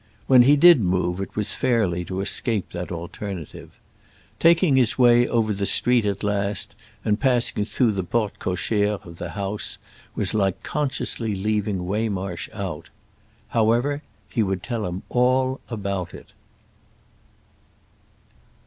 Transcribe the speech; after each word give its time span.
When 0.25 0.41
he 0.41 0.55
did 0.55 0.81
move 0.81 1.21
it 1.21 1.35
was 1.35 1.53
fairly 1.53 2.03
to 2.05 2.21
escape 2.21 2.71
that 2.71 2.91
alternative. 2.91 3.79
Taking 4.39 4.75
his 4.75 4.97
way 4.97 5.27
over 5.27 5.53
the 5.53 5.67
street 5.67 6.07
at 6.07 6.23
last 6.23 6.75
and 7.05 7.19
passing 7.19 7.65
through 7.65 7.91
the 7.91 8.03
porte 8.03 8.39
cochère 8.39 9.05
of 9.05 9.17
the 9.17 9.29
house 9.37 9.77
was 10.15 10.33
like 10.33 10.63
consciously 10.63 11.35
leaving 11.35 11.85
Waymarsh 11.85 12.49
out. 12.51 12.89
However, 13.49 14.01
he 14.27 14.41
would 14.41 14.63
tell 14.63 14.87
him 14.87 15.03
all 15.07 15.61
about 15.69 16.15
it. 16.15 16.33